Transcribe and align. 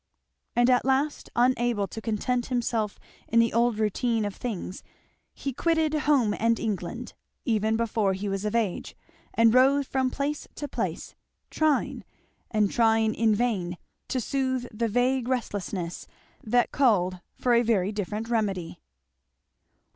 And 0.55 0.67
at 0.71 0.83
last 0.83 1.29
unable 1.35 1.85
to 1.89 2.01
content 2.01 2.47
himself 2.47 2.99
in 3.27 3.39
the 3.39 3.53
old 3.53 3.77
routine 3.77 4.25
of 4.25 4.33
things 4.35 4.81
he 5.31 5.53
quitted 5.53 5.93
home 5.93 6.33
and 6.39 6.59
England, 6.59 7.13
even 7.45 7.77
before 7.77 8.13
he 8.13 8.27
was 8.27 8.43
of 8.43 8.55
age, 8.55 8.97
and 9.35 9.53
roved 9.53 9.87
from 9.87 10.09
place 10.09 10.47
to 10.55 10.67
place, 10.67 11.13
trying, 11.51 12.03
and 12.49 12.71
trying 12.71 13.13
in 13.13 13.35
vain, 13.35 13.77
to 14.07 14.19
soothe 14.19 14.65
the 14.75 14.87
vague 14.87 15.27
restlessness 15.27 16.07
that 16.43 16.71
called 16.71 17.19
for 17.35 17.53
a 17.53 17.61
very 17.61 17.91
different 17.91 18.27
remedy. 18.27 18.79